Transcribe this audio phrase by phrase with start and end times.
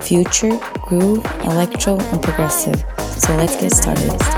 [0.00, 2.84] future, groove, electro, and progressive.
[3.18, 4.37] So let's get started.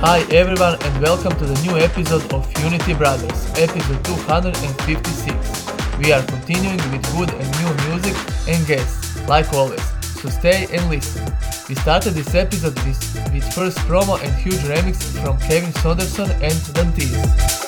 [0.00, 5.98] Hi everyone and welcome to the new episode of Unity Brothers, episode 256.
[5.98, 8.14] We are continuing with good and new music
[8.46, 9.82] and guests, like always,
[10.22, 11.26] so stay and listen.
[11.68, 16.54] We started this episode with, with first promo and huge remix from Kevin Saunderson and
[16.78, 17.67] Dantiez.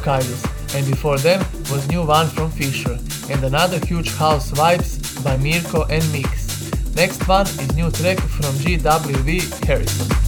[0.00, 1.40] Kylus, and before them
[1.70, 2.98] was new one from Fisher,
[3.30, 6.96] and another huge house vibes by Mirko and Meex.
[6.96, 10.19] Next one is new track from GWV Harrison.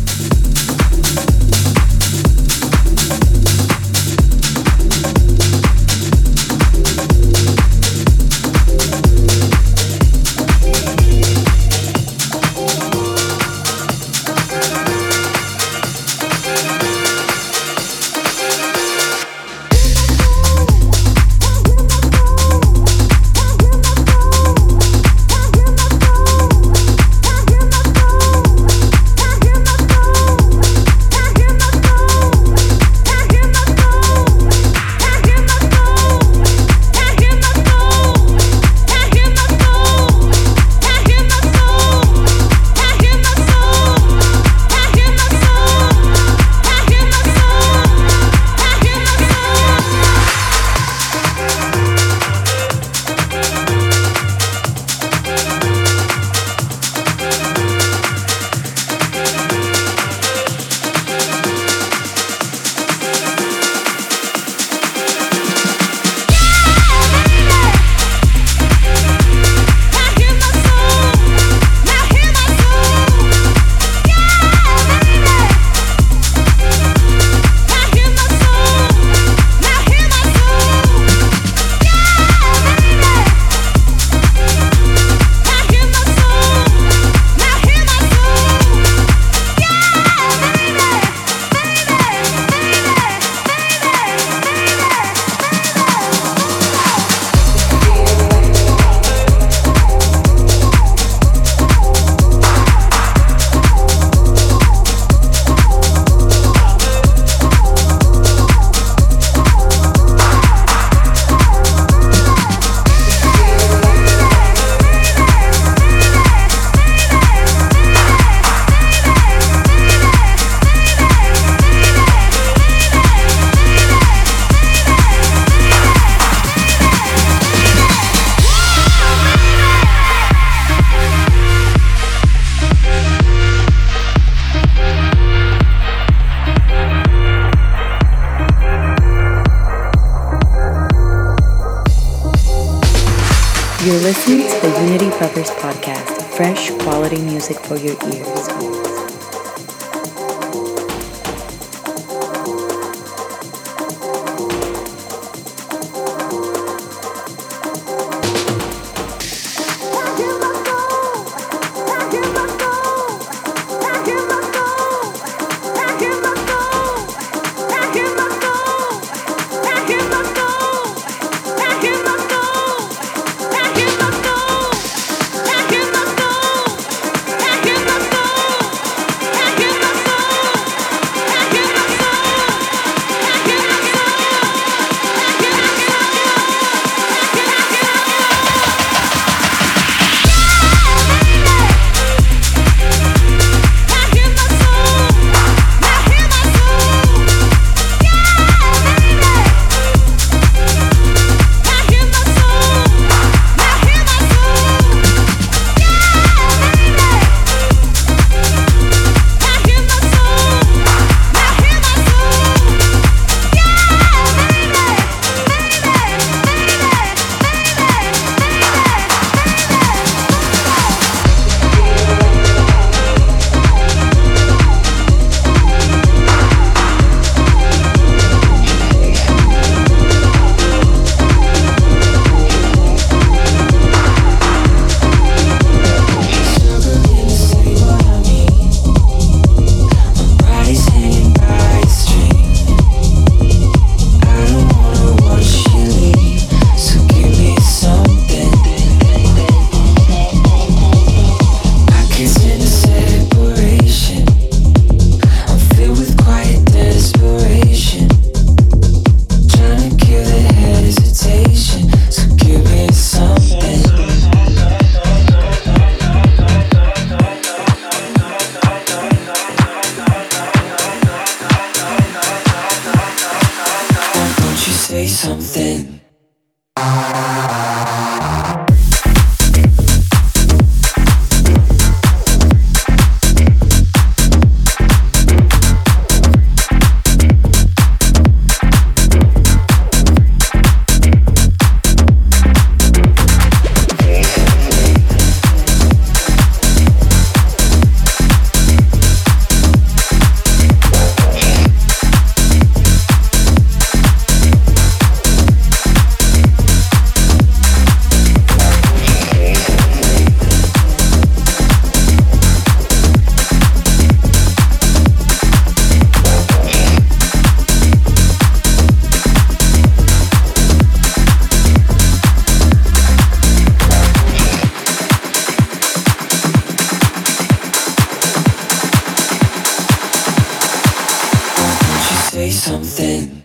[332.33, 333.43] Say something?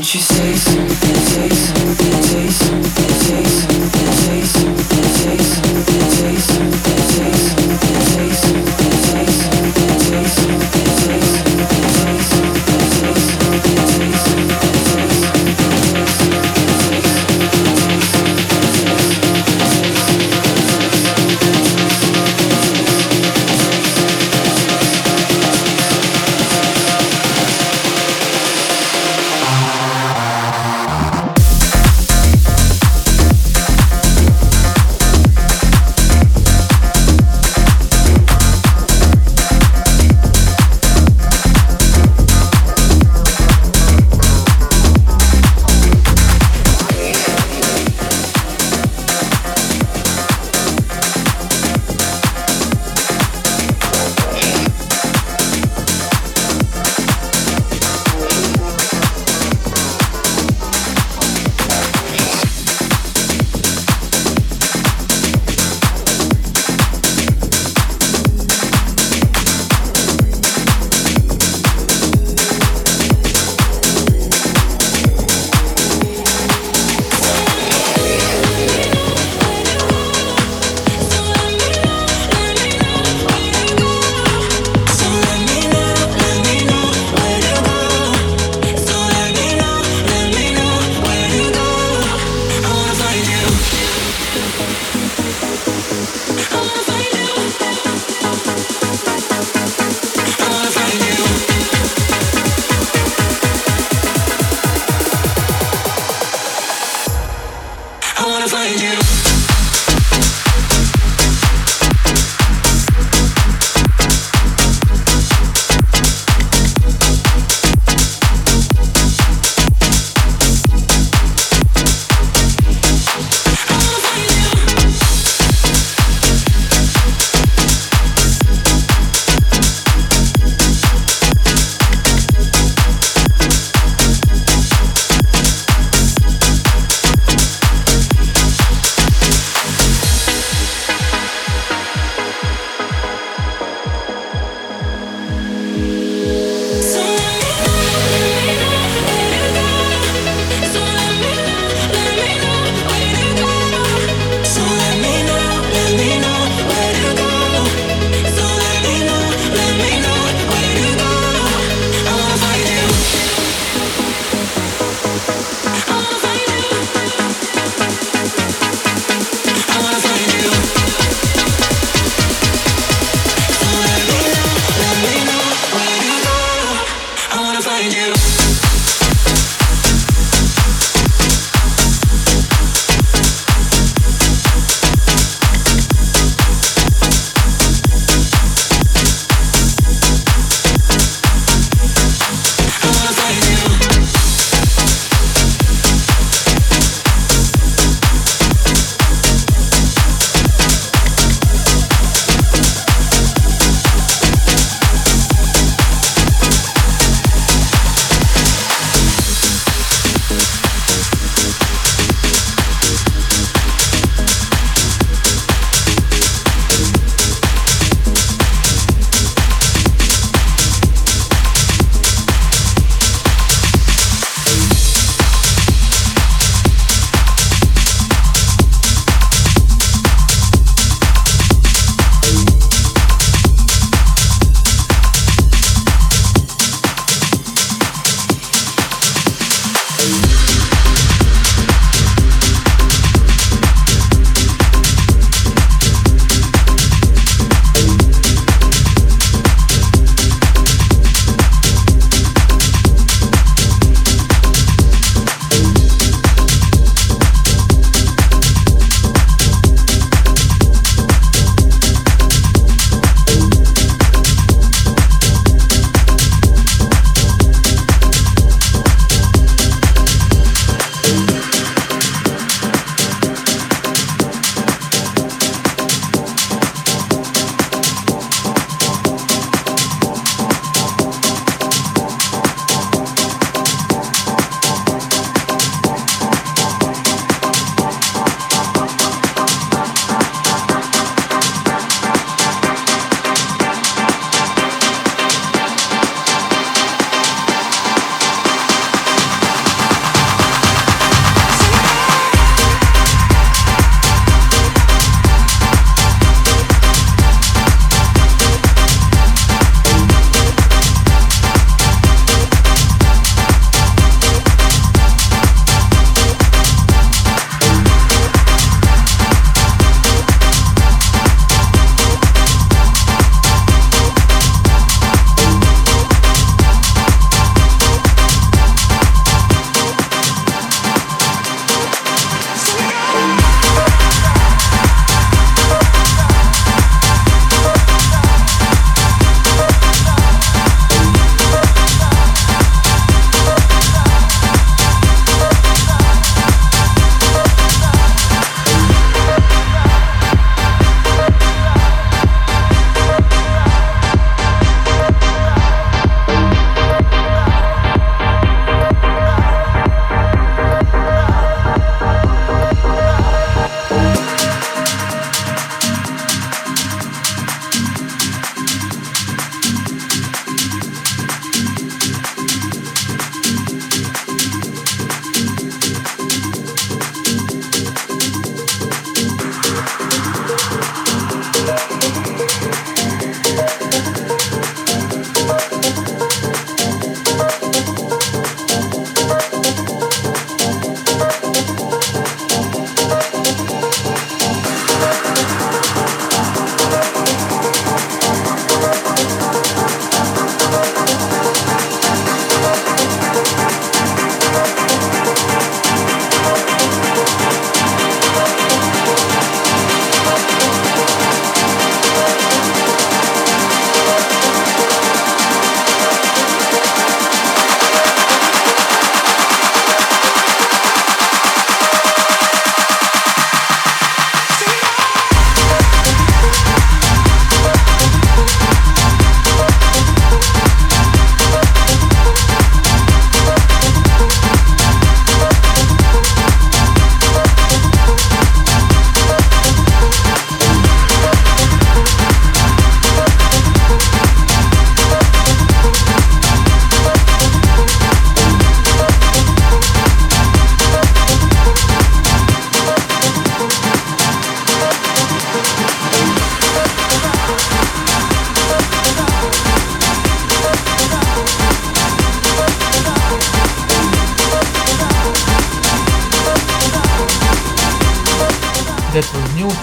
[0.00, 1.19] Won't you say something?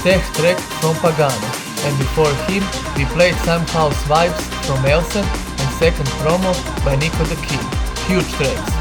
[0.04, 1.50] Tech track from Pagano,
[1.86, 2.63] and before him
[2.95, 7.65] we played some house vibes from Elsen and second promo by Nico the Kid.
[8.08, 8.71] Huge tracks.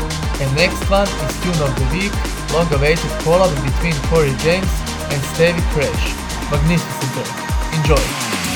[0.40, 2.12] And next one is Tune of the Week,
[2.52, 4.72] long awaited collab between Corey James
[5.12, 6.04] and Stevie Crash.
[6.50, 7.74] Magnificent track.
[7.74, 8.55] Enjoy!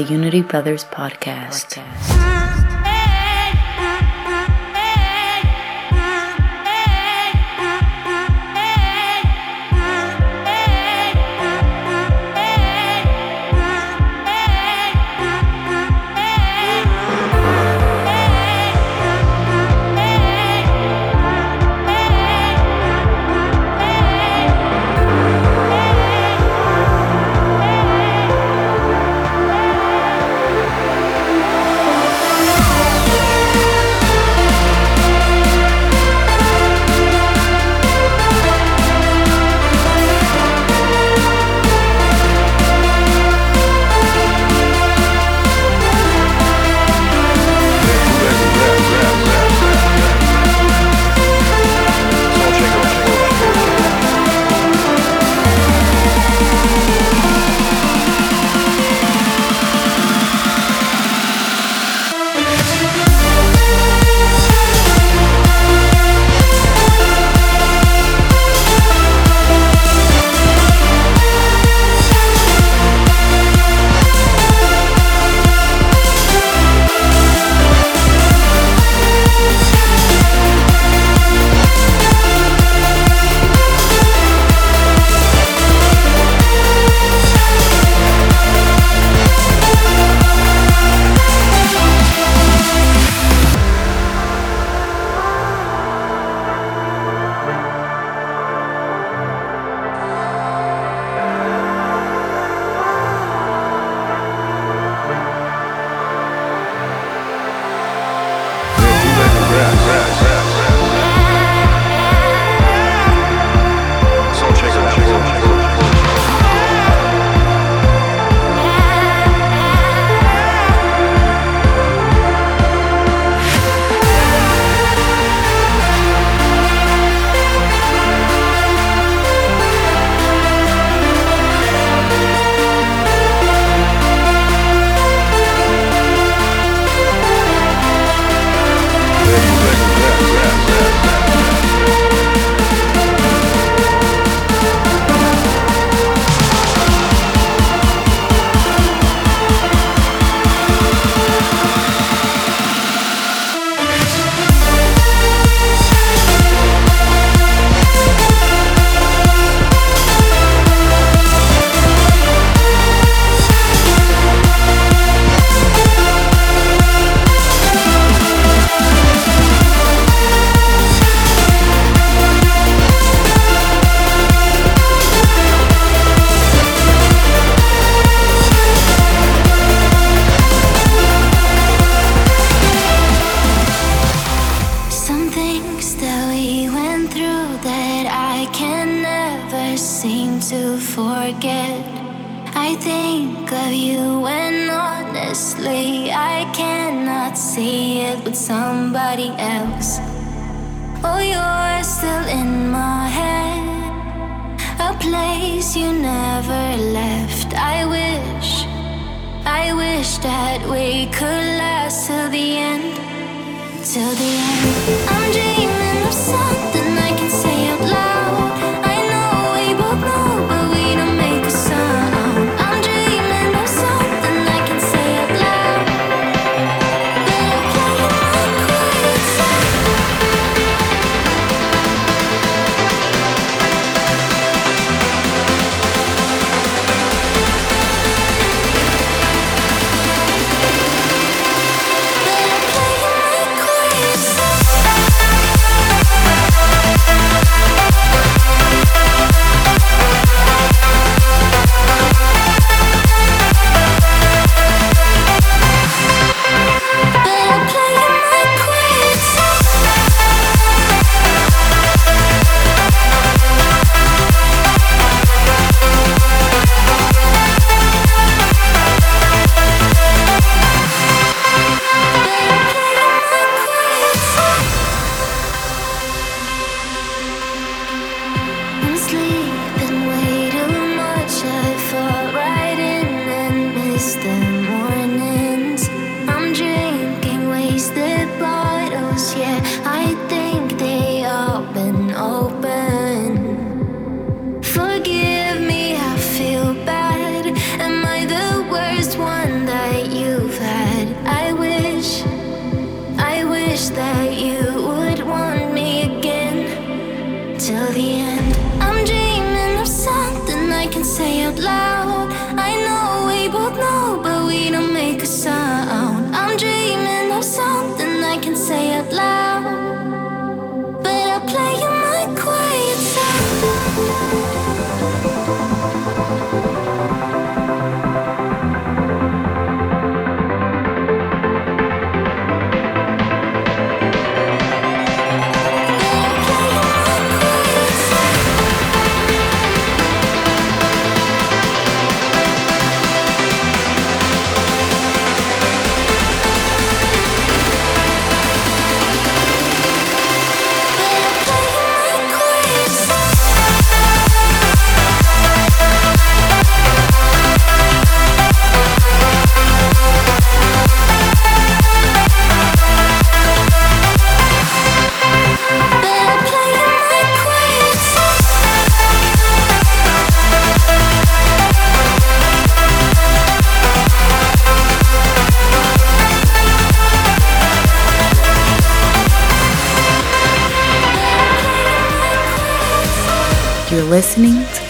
[0.00, 1.76] the Unity Brothers podcast.
[1.76, 2.79] podcast.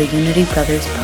[0.01, 1.00] The Unity Brothers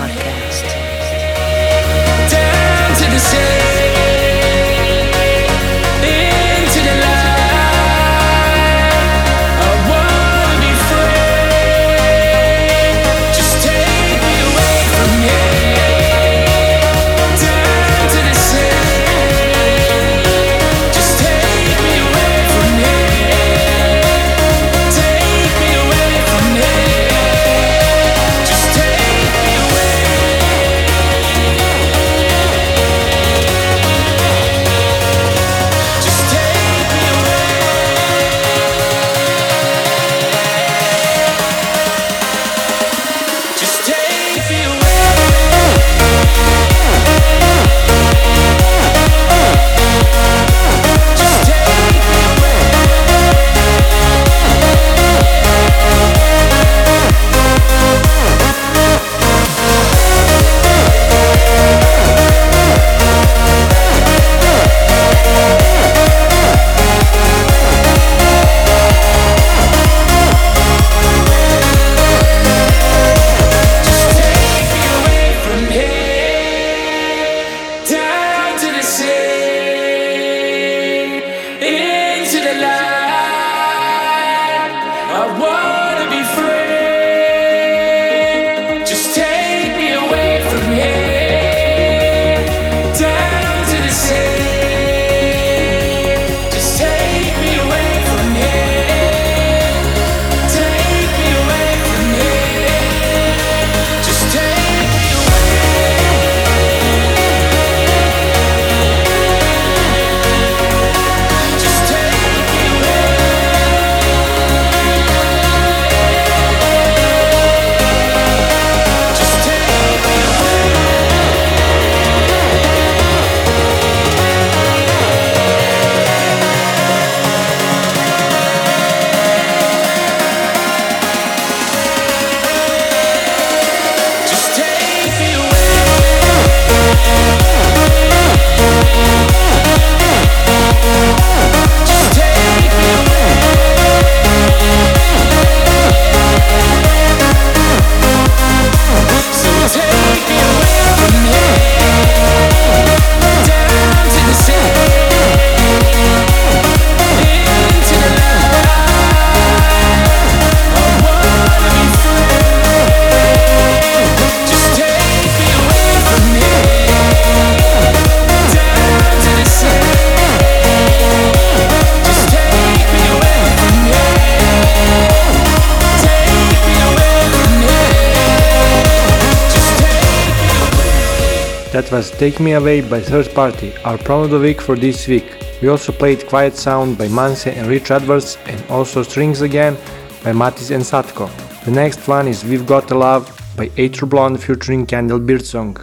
[182.18, 185.36] Take Me Away by Third Party, our promo of the week for this week.
[185.60, 189.76] We also played Quiet Sound by Manse and Rich Edwards and also Strings Again
[190.24, 191.28] by Matisse and Sadko.
[191.66, 195.76] The next one is We've Got a Love by Aether Blonde featuring Candle Birdsong.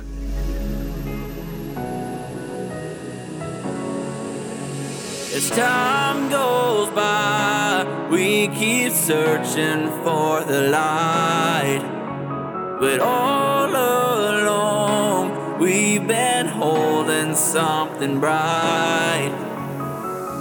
[5.36, 11.84] As time goes by, we keep searching for the light.
[12.80, 13.53] But all
[17.44, 19.34] something bright.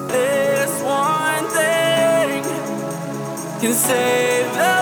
[0.09, 2.43] This one thing
[3.61, 4.82] can save the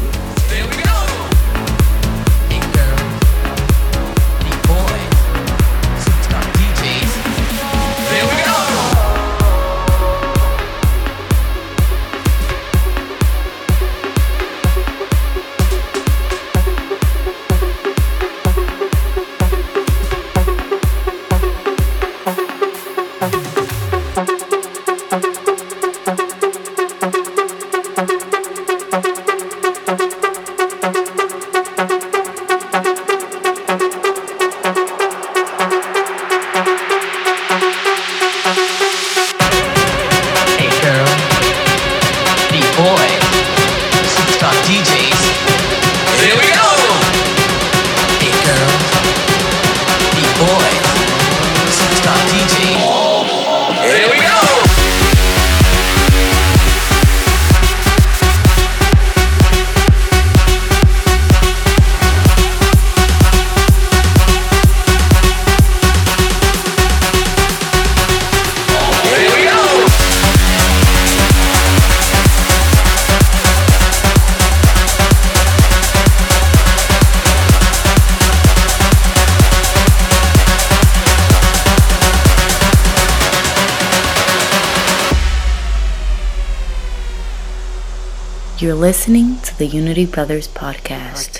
[88.91, 91.39] Listening to the Unity Brothers podcast.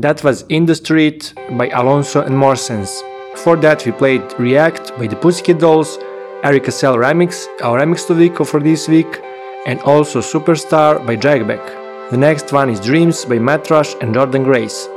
[0.00, 3.02] That was In the Street by Alonso and Morsens.
[3.32, 5.98] Before that, we played React by the Pussycat Dolls,
[6.42, 9.20] Erica Cell Remix, our remix to Vico for this week,
[9.66, 12.10] and also Superstar by Dragback.
[12.10, 14.88] The next one is Dreams by Matt Rush and Jordan Grace.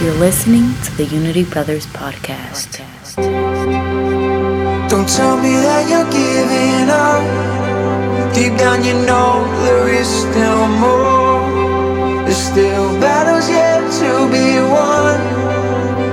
[0.00, 2.78] You're listening to the Unity Brothers podcast.
[4.88, 8.19] Don't tell me that you're giving up.
[8.40, 12.24] Deep down, you know there is still more.
[12.24, 15.20] There's still battles yet to be won.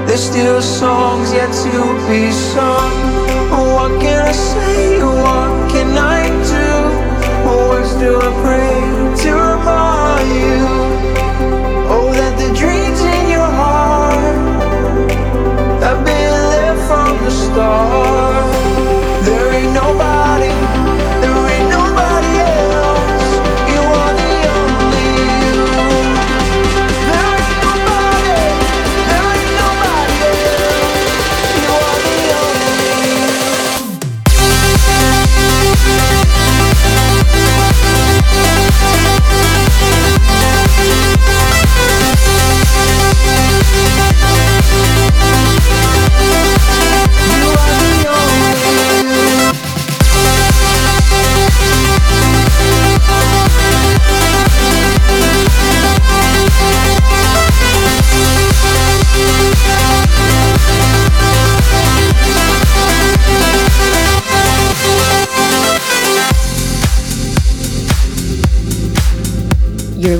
[0.05, 2.91] There's still songs yet to be sung.
[3.71, 5.01] What can I say?
[5.01, 7.49] What can I do?
[7.49, 9.06] Words do I pray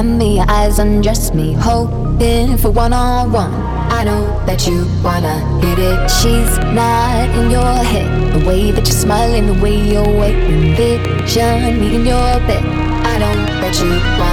[0.00, 3.52] Looking me, your eyes undress me, hoping for one on one.
[3.52, 6.10] I know that you wanna hit it.
[6.10, 8.32] She's not in your head.
[8.32, 12.64] The way that you're smiling, the way you're waiting, vision me in your bed.
[13.04, 14.29] I know that you wanna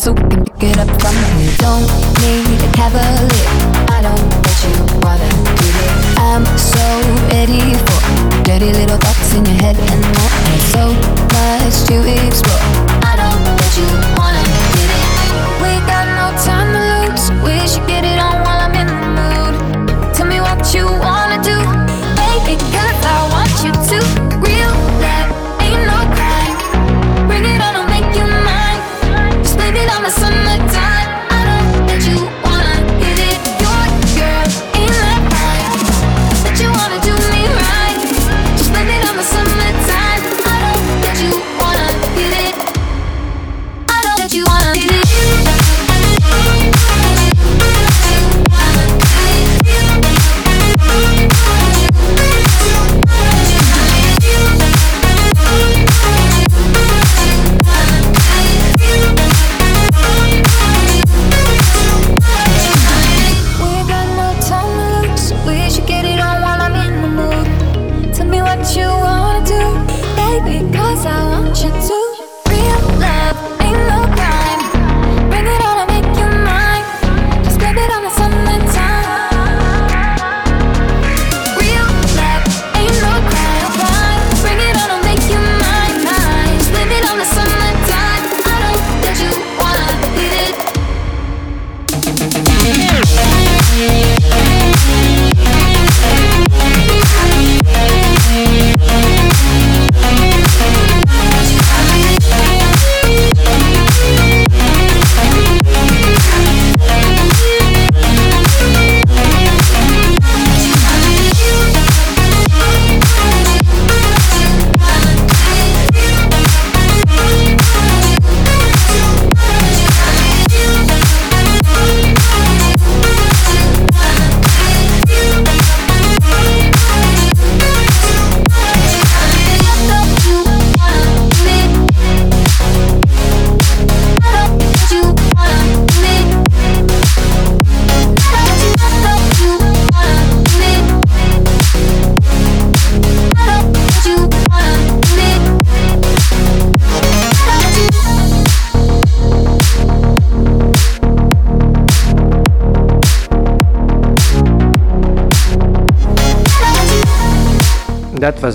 [0.00, 1.52] so we can pick it up from here.
[1.58, 1.84] Don't
[2.24, 3.48] need a cavalier.
[3.92, 4.74] I don't know that you
[5.04, 5.28] wanna
[5.60, 5.68] do.
[6.16, 6.86] I'm so
[7.28, 8.00] ready for
[8.42, 10.09] dirty little thoughts in your head and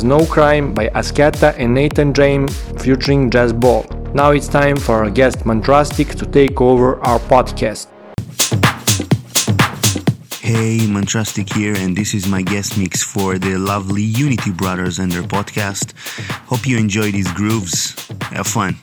[0.06, 3.84] No Crime by Ascata and Nathan James featuring Jazz Ball.
[4.14, 7.88] Now it's time for our guest Mantrastic to take over our podcast.
[10.42, 15.12] Hey, Mantrastic here, and this is my guest mix for the lovely Unity Brothers and
[15.12, 15.98] their podcast.
[16.46, 18.08] Hope you enjoy these grooves.
[18.30, 18.76] Have fun.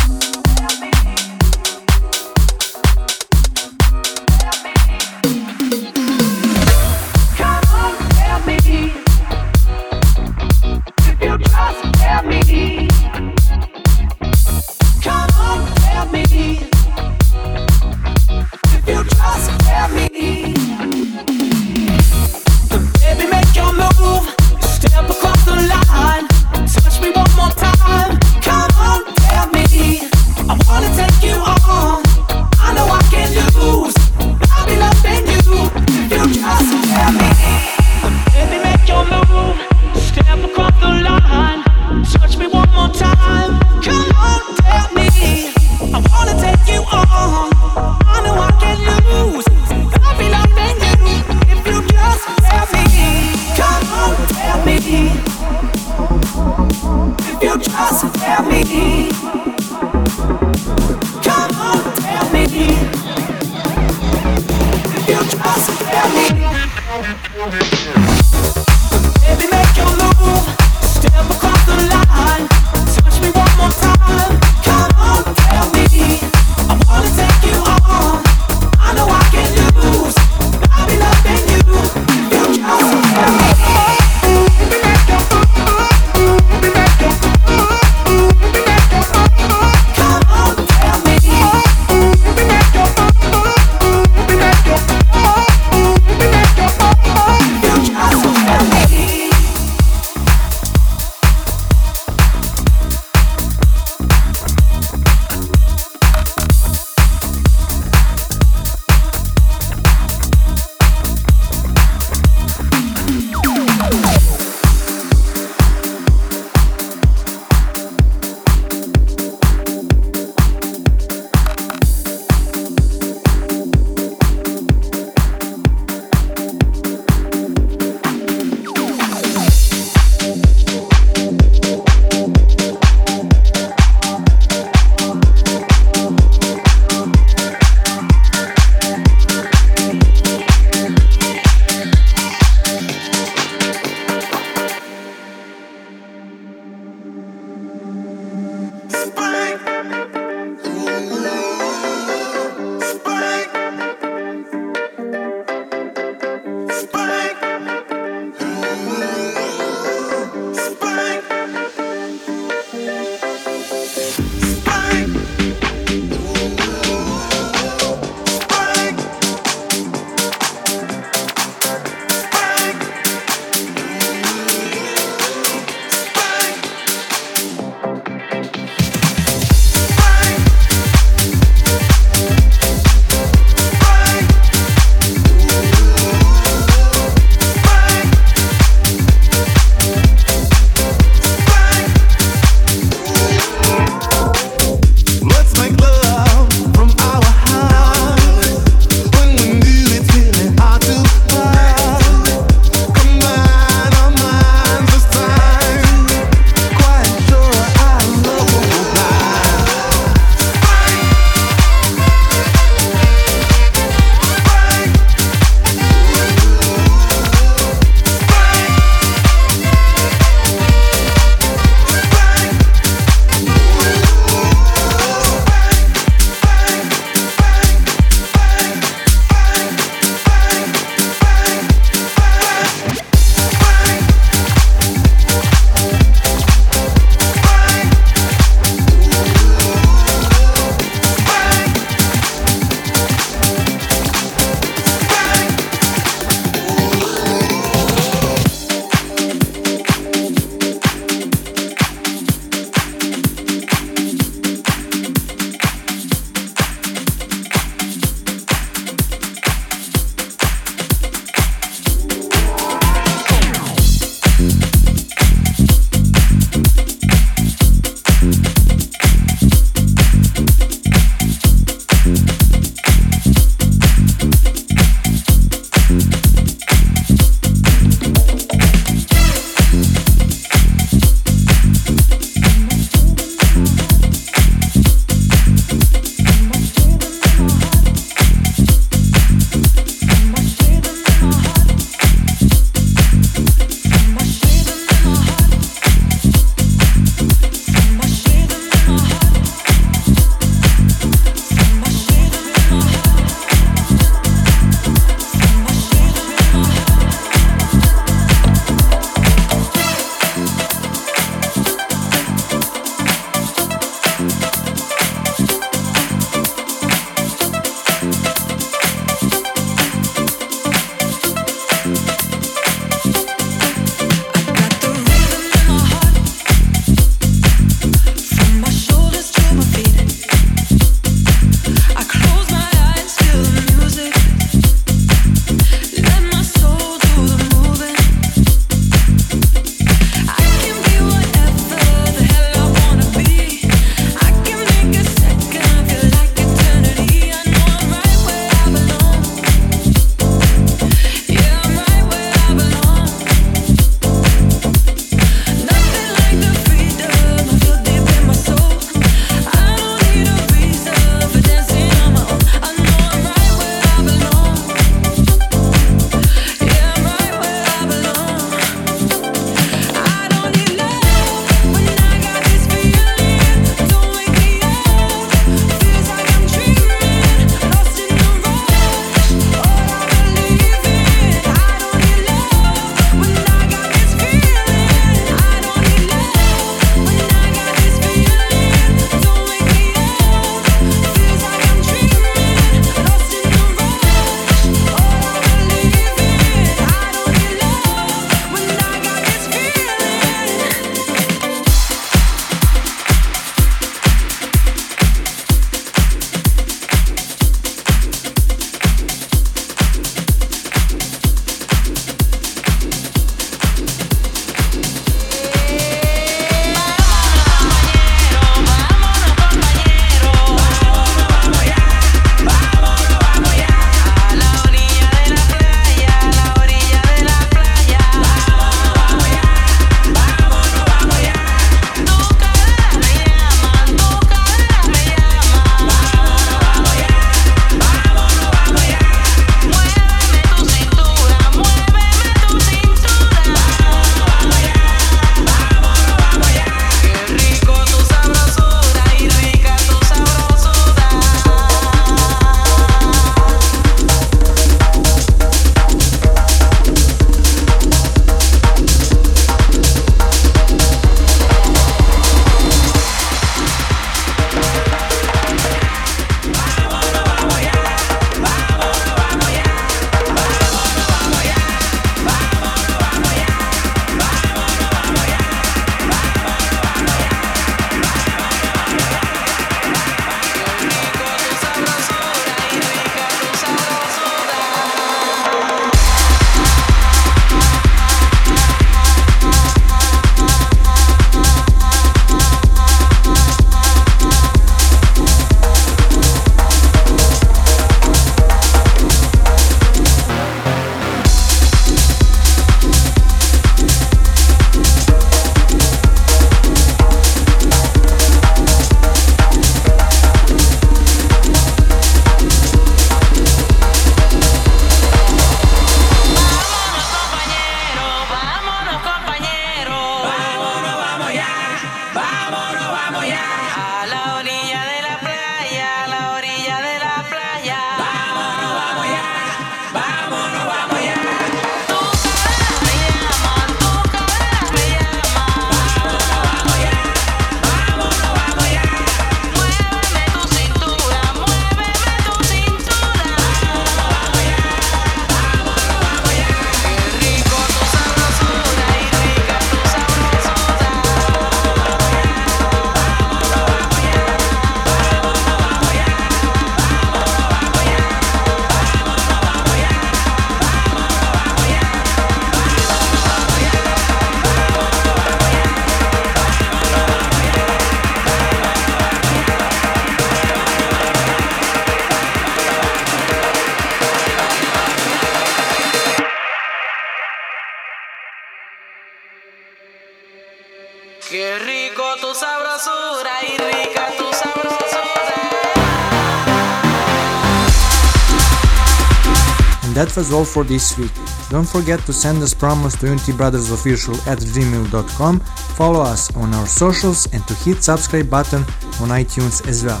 [590.14, 591.12] That was all for this week.
[591.50, 597.26] Don't forget to send us promos to unitybrothersofficial at gmail.com, follow us on our socials,
[597.32, 598.62] and to hit subscribe button
[599.00, 600.00] on iTunes as well.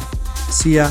[0.50, 0.90] See ya!